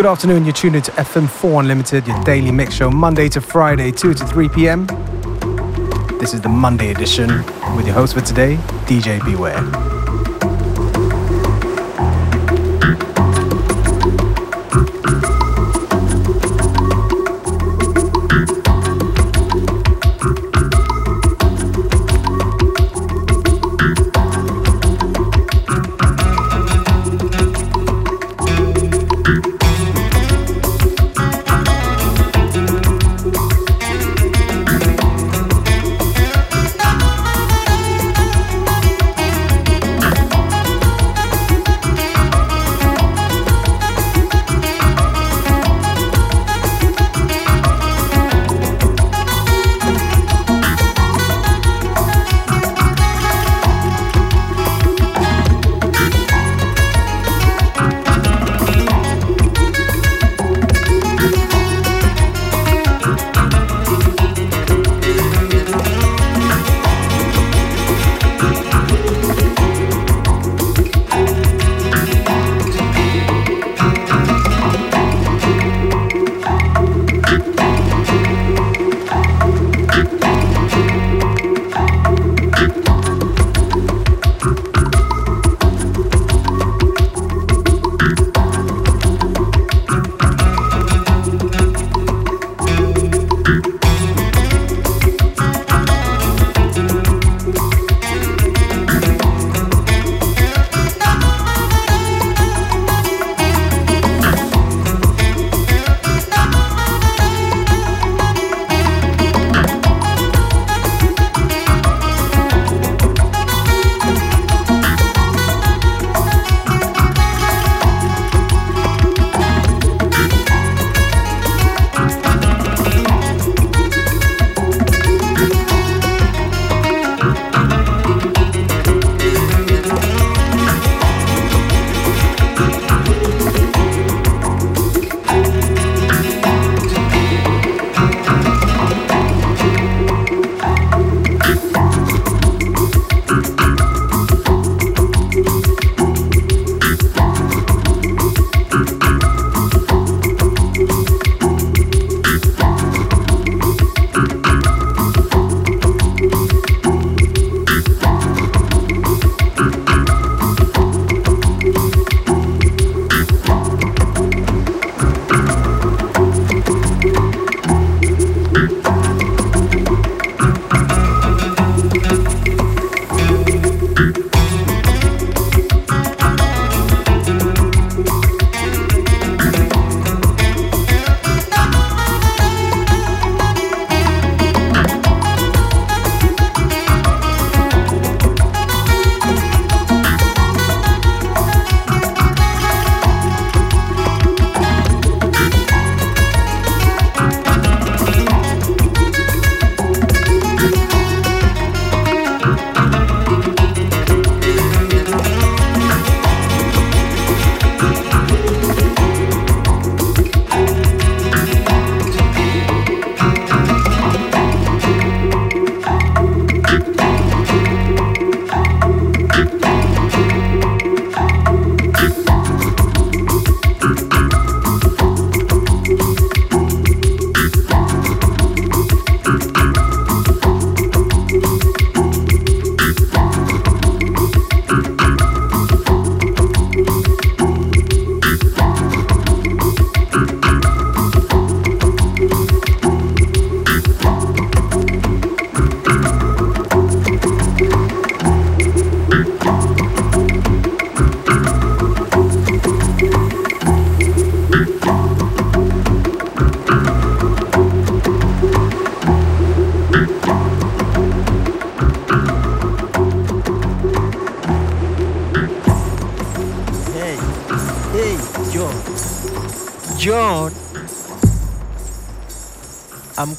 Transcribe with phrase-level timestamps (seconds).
[0.00, 4.14] Good afternoon, you're tuned into FM4 Unlimited, your daily mix show, Monday to Friday, 2
[4.14, 4.86] to 3 p.m.
[6.18, 7.44] This is the Monday edition
[7.76, 9.89] with your host for today, DJ Beware.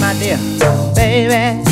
[0.00, 0.38] my dear
[0.94, 1.62] baby.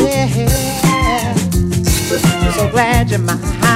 [0.00, 1.34] Yeah.
[1.34, 3.71] I'm So glad you're mine.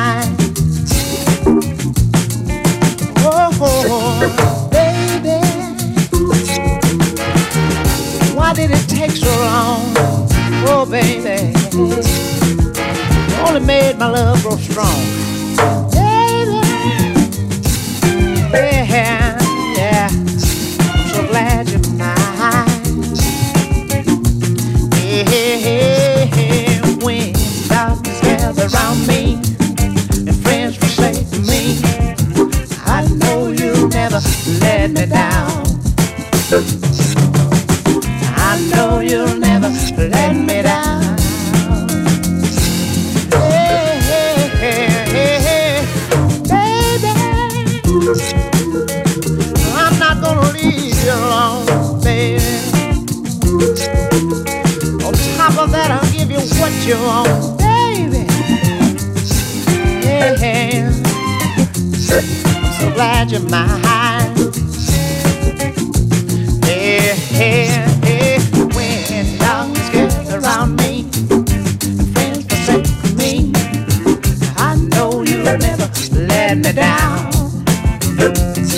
[76.63, 78.75] letting me down.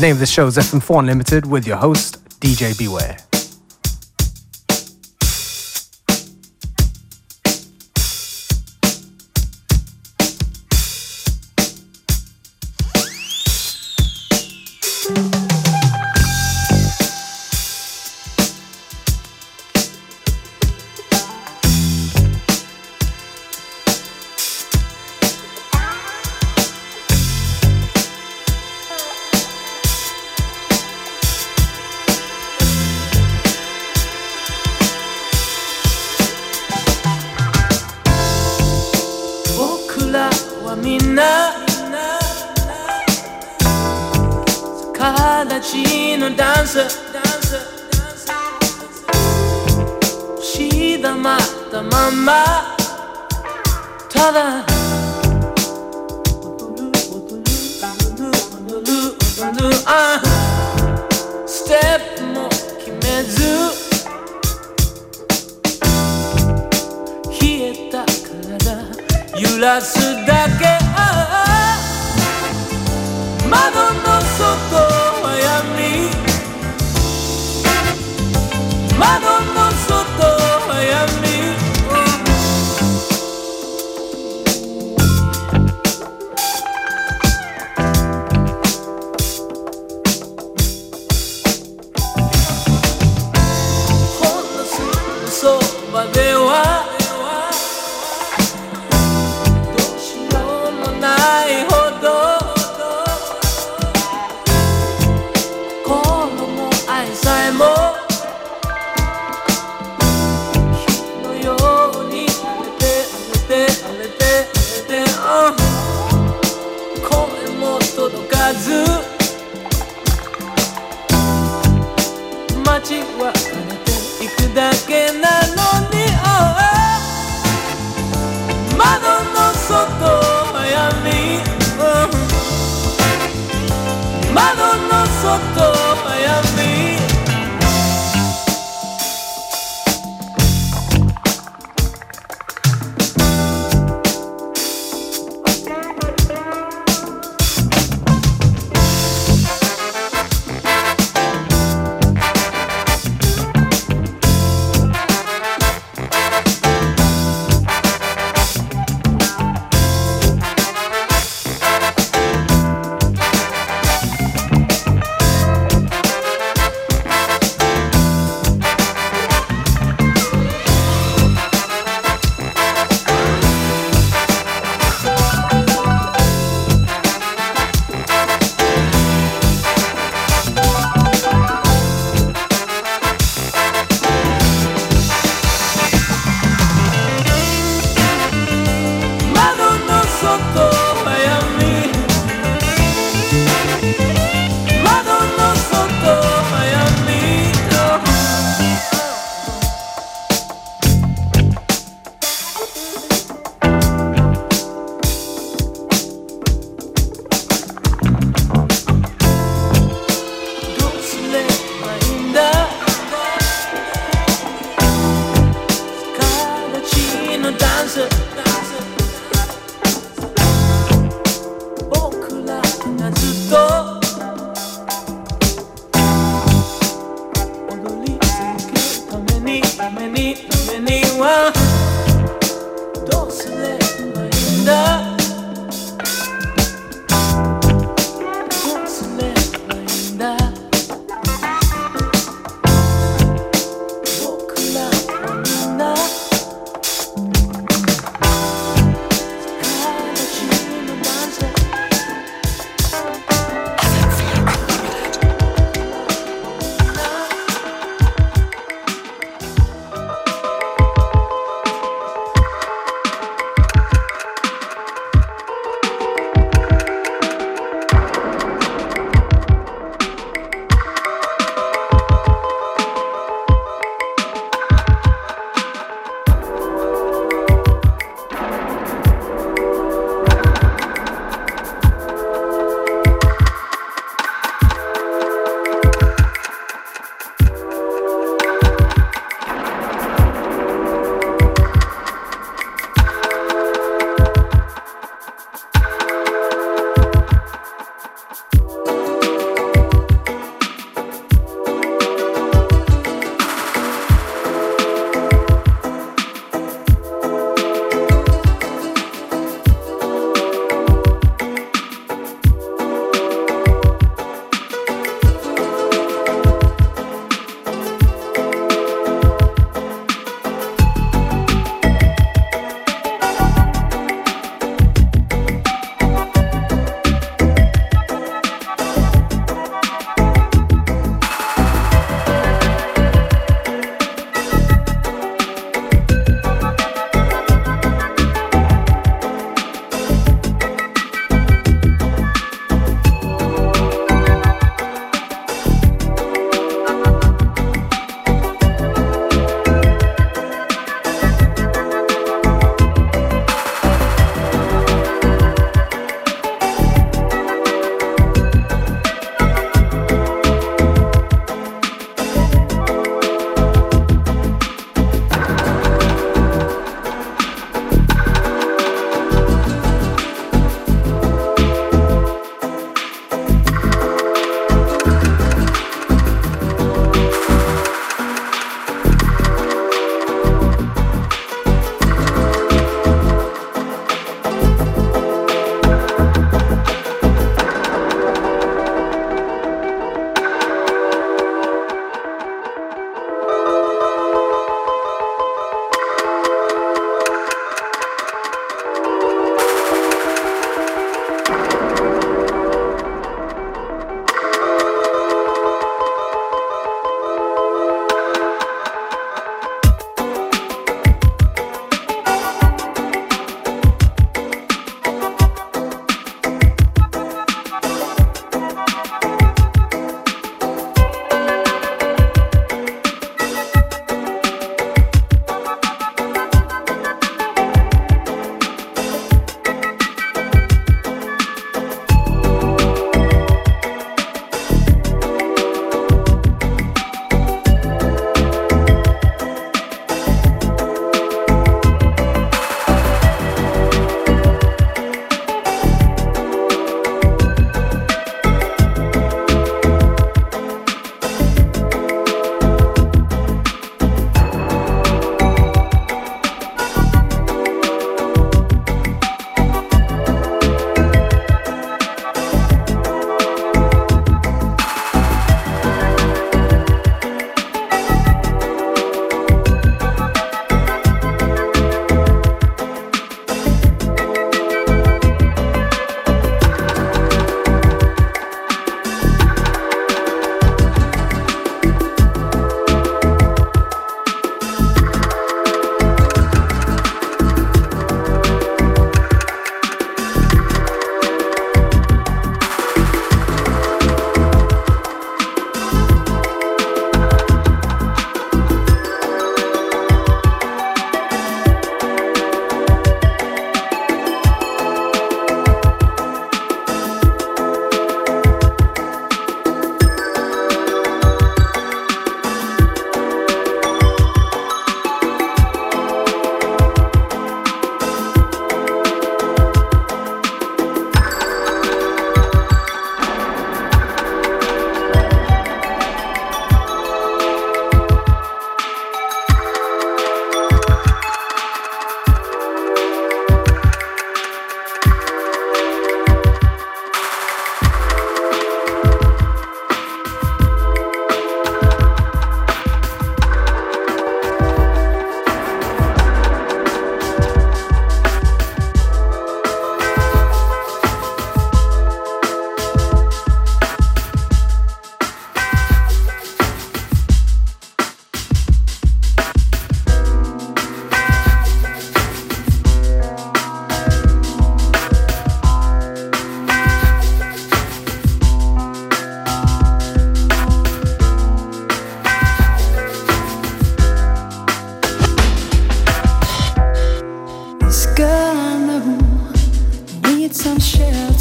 [0.00, 3.29] The name of the show is FM4 Unlimited with your host, DJ Beware.
[69.70, 70.64] たすだけ
[73.48, 74.42] 窓の外
[75.22, 76.10] は闇
[78.98, 79.49] 窓の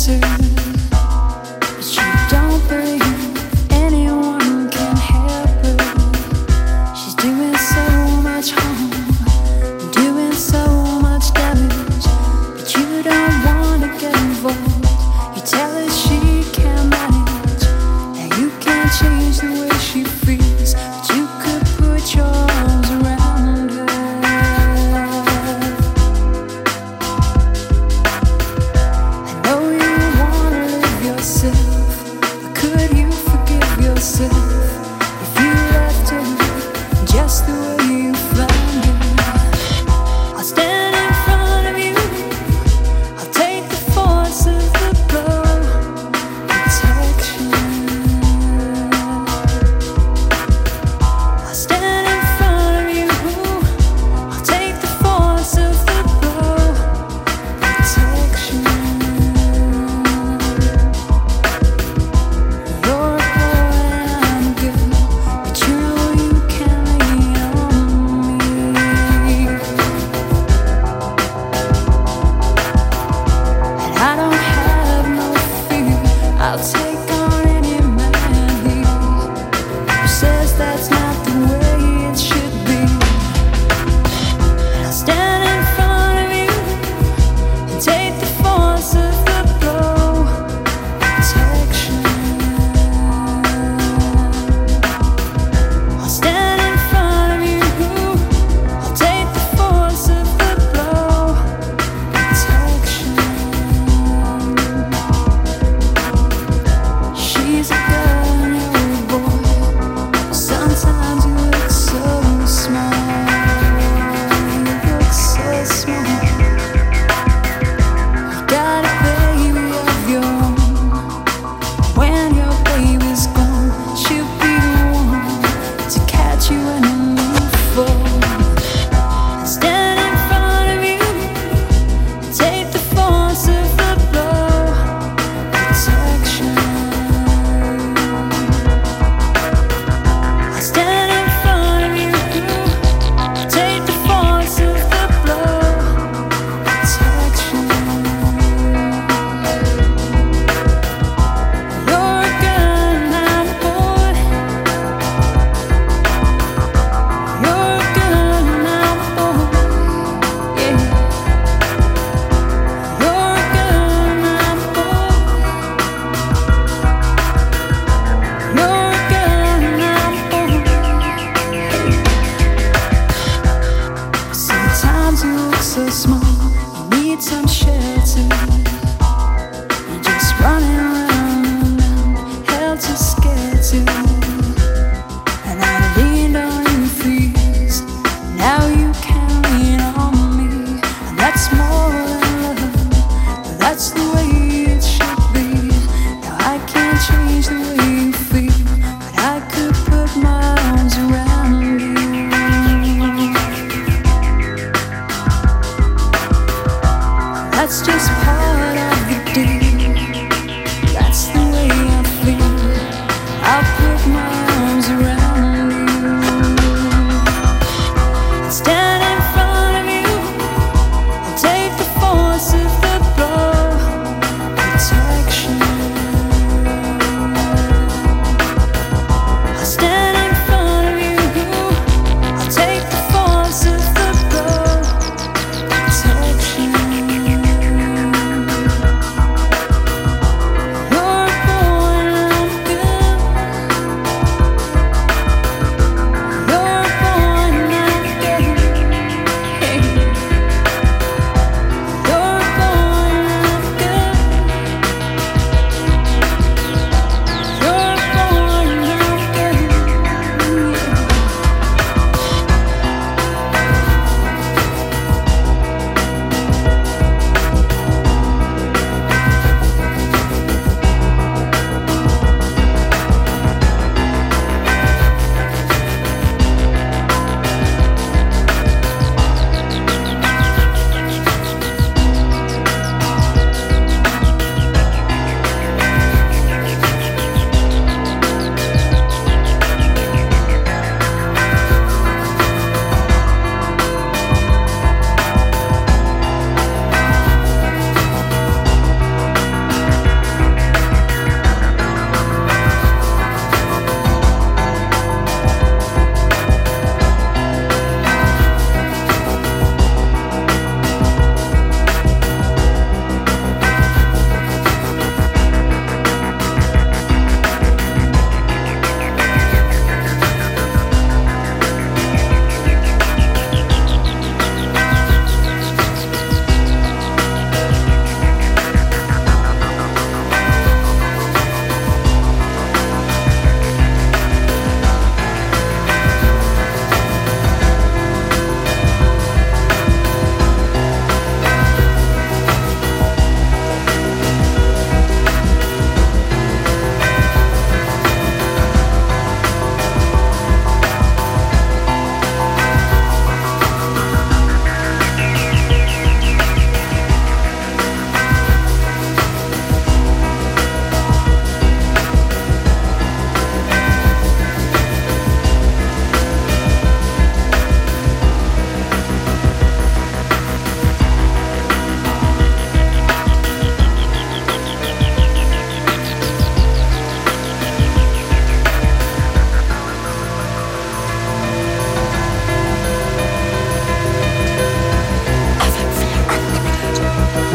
[0.10, 0.39] That's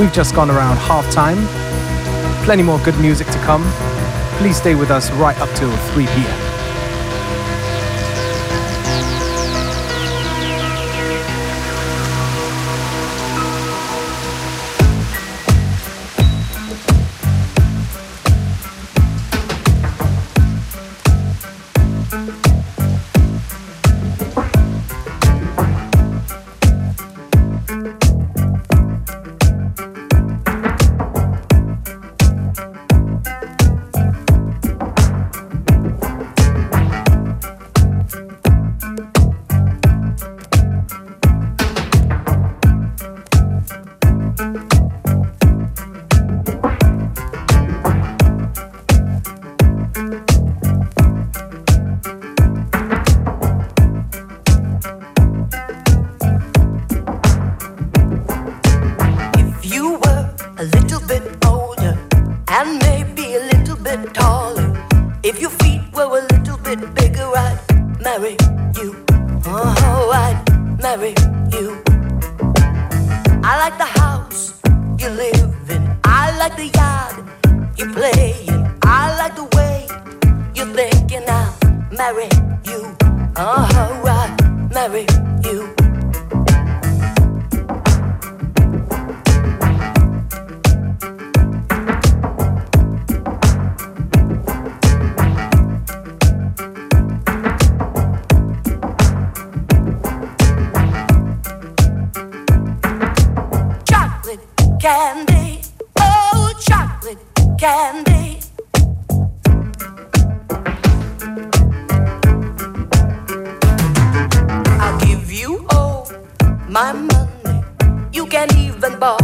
[0.04, 1.38] We've just gone around half time.
[2.44, 3.64] Plenty more good music to come.
[4.36, 6.43] Please stay with us right up till 3 p.m.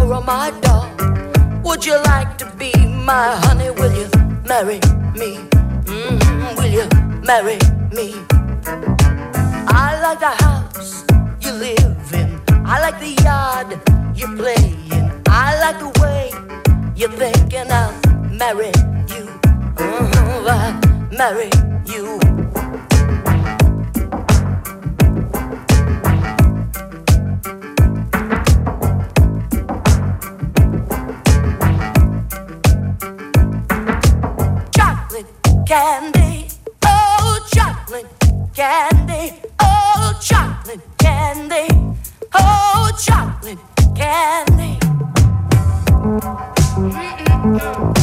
[0.02, 0.88] or my doll?
[1.64, 3.70] Would you like to be my honey?
[3.70, 4.08] Will you
[4.46, 4.80] marry
[5.14, 5.36] me?
[5.84, 6.56] Mm-hmm.
[6.56, 6.86] Will you
[7.22, 7.58] marry
[7.92, 8.14] me?
[9.72, 11.04] I like the house
[11.40, 12.40] you live in.
[12.66, 13.70] I like the yard
[14.16, 15.22] you play in.
[15.28, 16.30] I like the way
[16.96, 17.70] you're thinking.
[17.70, 17.92] I'll
[18.30, 18.72] marry
[19.12, 19.24] you.
[19.76, 20.48] Uh, mm-hmm.
[20.48, 21.50] I'll marry
[21.86, 22.59] you.
[35.70, 36.48] candy,
[36.84, 38.06] oh chocolate
[38.52, 41.68] candy, oh chocolate candy,
[42.34, 43.58] oh chocolate
[43.94, 44.76] candy.
[46.74, 47.99] Mm-mm.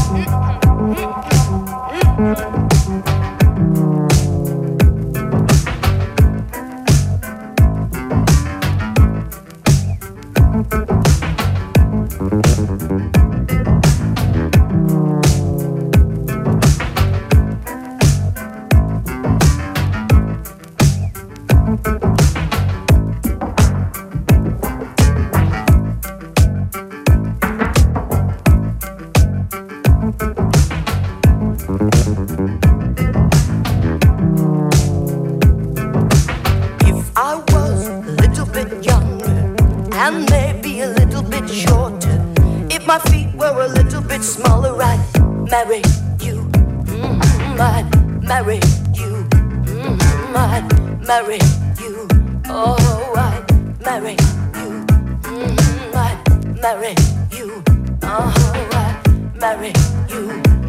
[56.62, 56.96] marry
[57.32, 57.64] you.
[58.02, 59.68] Uh huh, I marry
[60.10, 60.28] you.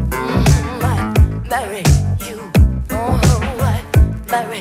[0.09, 1.83] Mm-hmm, I marry
[2.27, 2.51] you.
[2.89, 3.83] Uh huh, I
[4.31, 4.59] marry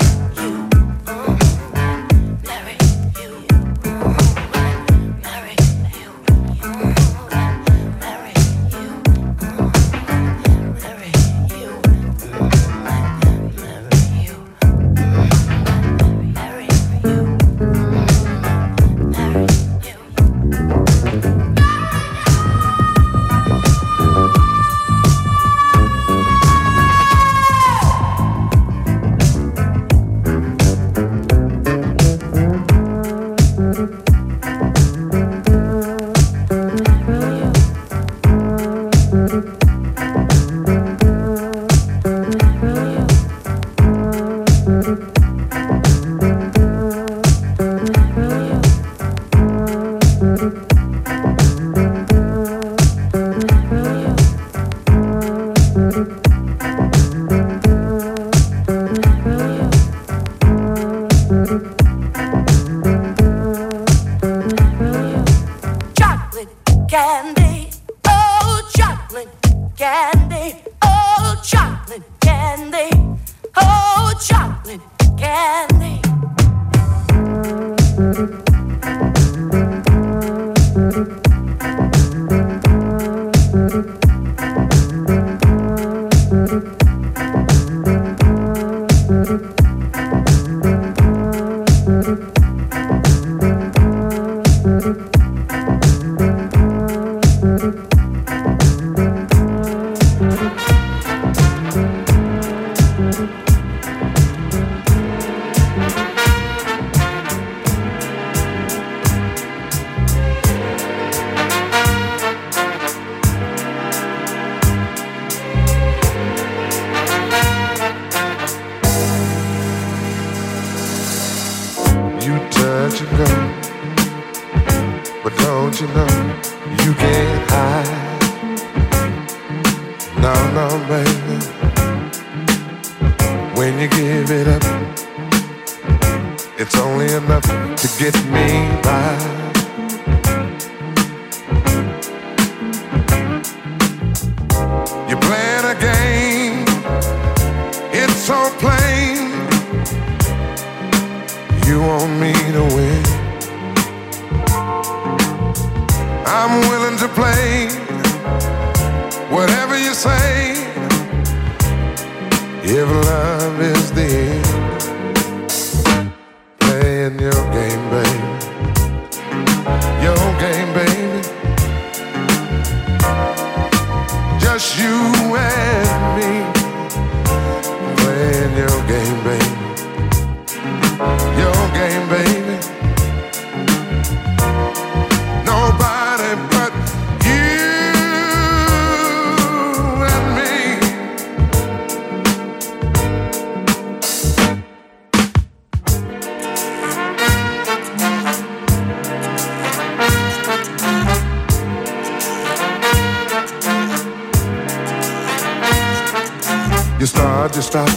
[207.48, 207.88] hard to stop.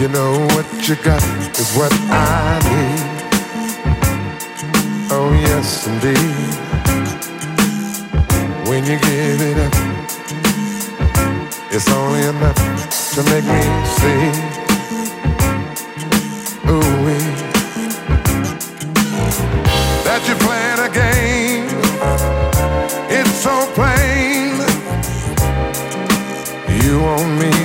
[0.00, 1.22] You know what you got
[1.58, 3.00] is what I need.
[5.10, 6.54] Oh yes, indeed.
[8.68, 9.74] When you give it up,
[11.70, 12.58] it's only enough
[13.14, 13.62] to make me
[13.96, 14.22] see.
[16.70, 16.96] Ooh,
[20.04, 21.15] that you're playing a game
[27.06, 27.55] want me.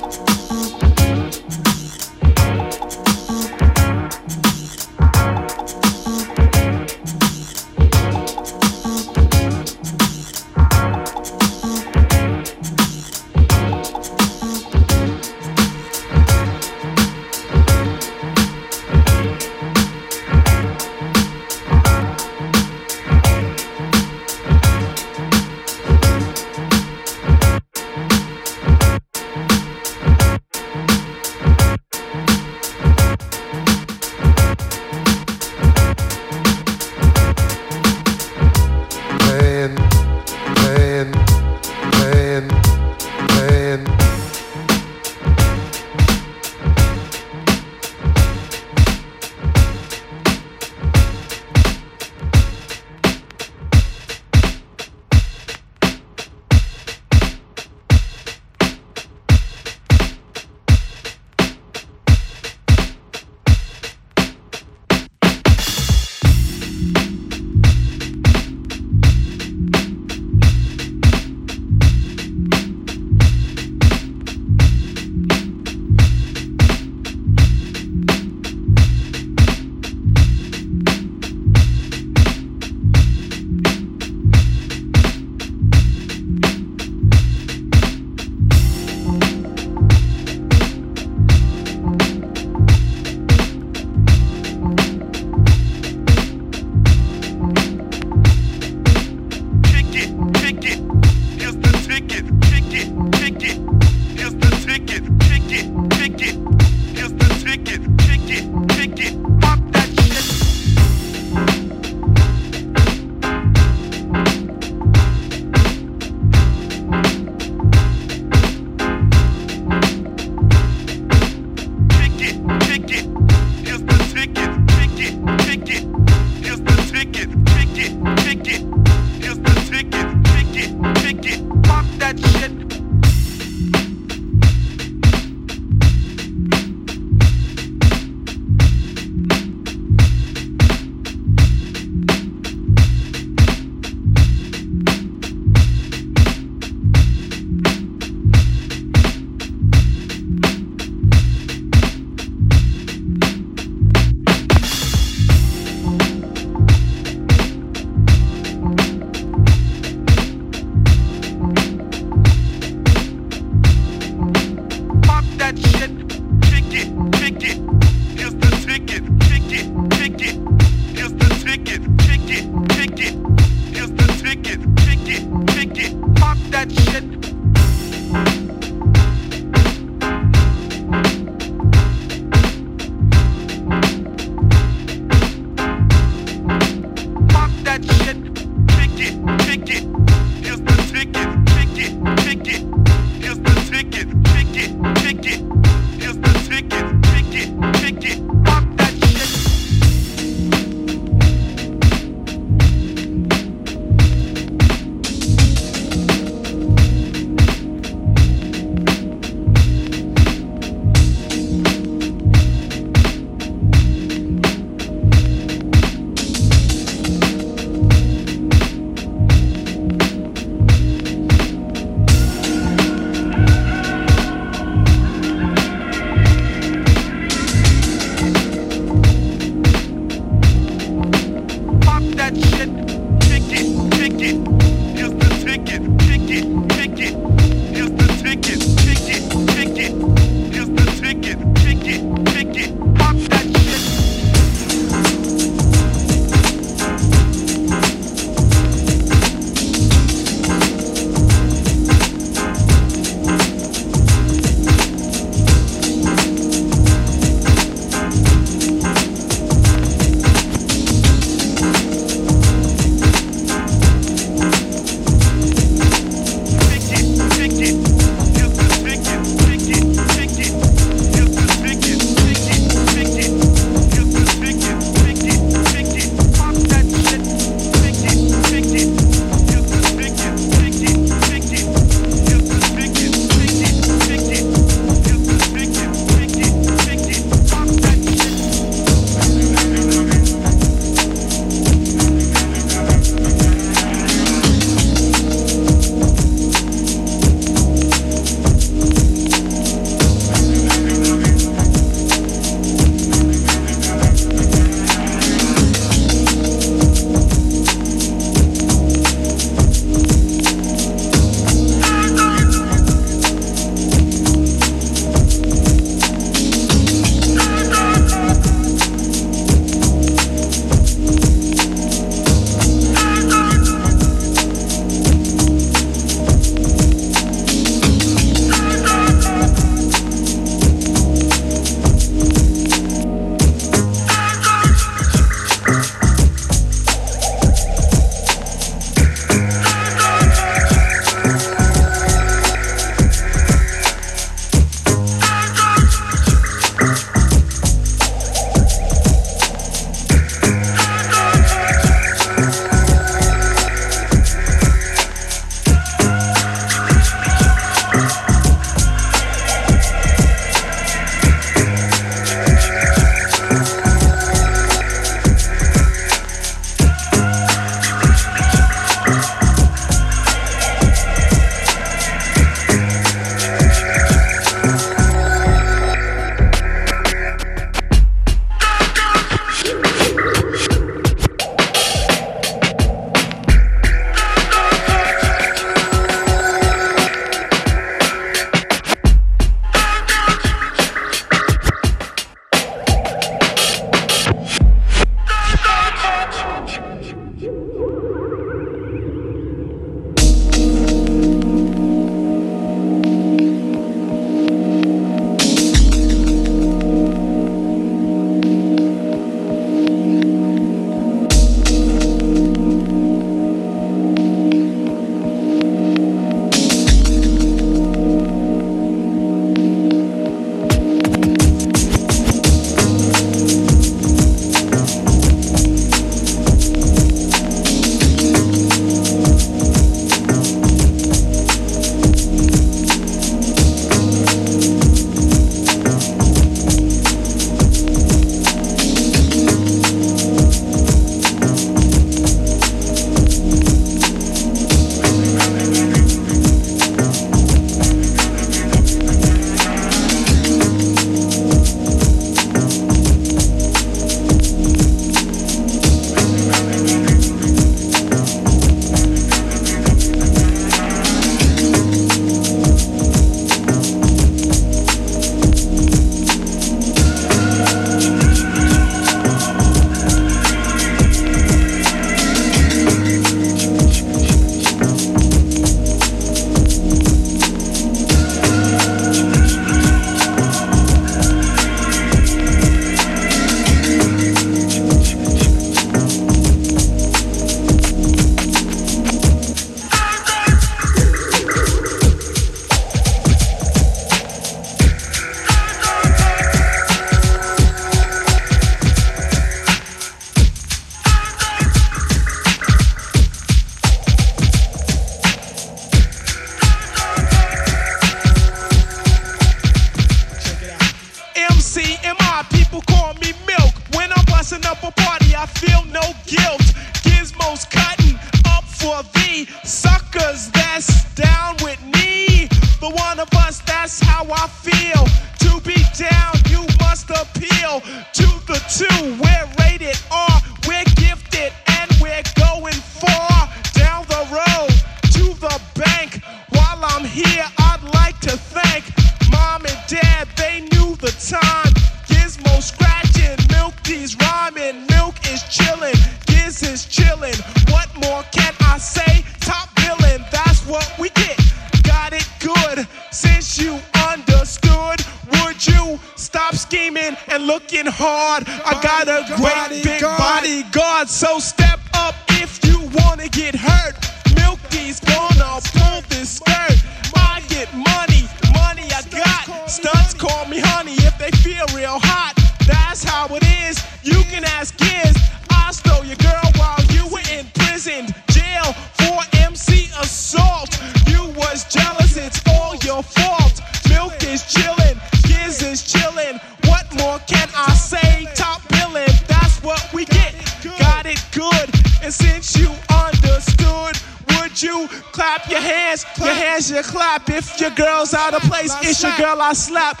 [599.18, 600.00] girl I slap.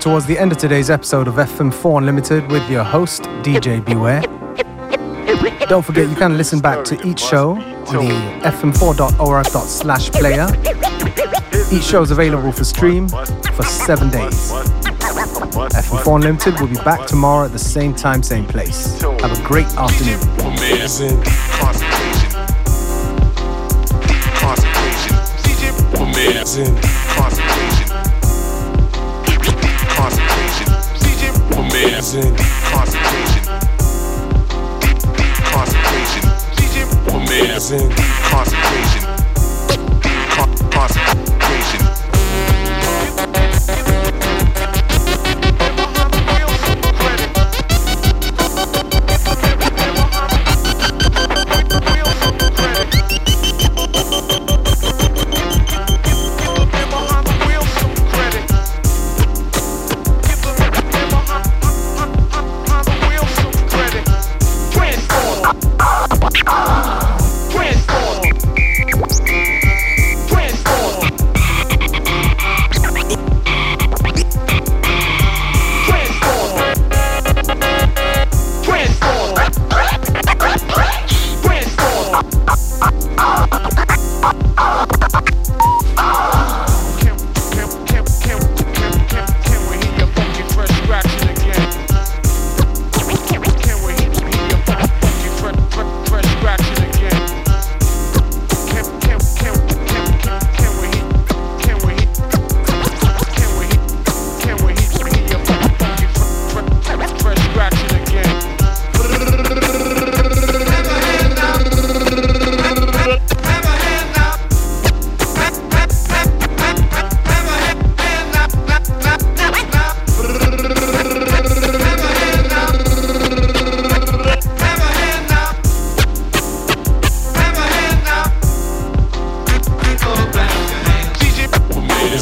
[0.00, 4.22] towards the end of today's episode of FM4 Unlimited with your host, DJ Beware.
[5.68, 10.46] Don't forget you can listen back to each show on the fm4.org.slash player.
[11.70, 14.50] Each show is available for stream for seven days.
[15.52, 19.00] FM4 Unlimited will be back tomorrow at the same time, same place.
[19.02, 20.20] Have a great afternoon.
[25.96, 26.99] Amazing.
[31.82, 32.34] Amazing.
[32.36, 33.42] Deep concentration.
[34.80, 36.22] Deep, deep concentration.
[36.52, 36.84] DJ
[37.96, 39.02] Deep concentration.
[40.02, 41.19] Deep concentration.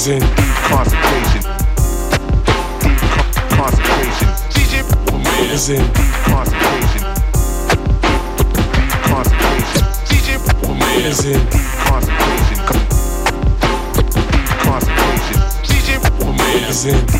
[0.09, 0.35] Amazing.
[0.37, 1.43] Deep concentration.
[2.81, 4.29] Deep co- concentration.
[4.49, 4.73] DJ
[5.93, 7.05] deep concentration.
[8.73, 9.85] Deep concentration.
[10.09, 10.29] DJ
[11.53, 12.59] deep concentration.
[14.33, 15.39] Deep concentration.
[15.69, 17.18] DJ